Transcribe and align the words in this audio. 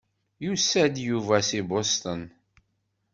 Yusa-d 0.45 0.95
Yuba 1.07 1.37
si 1.47 1.59
Boston. 1.69 2.21